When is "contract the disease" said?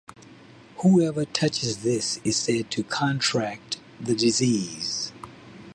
2.83-5.13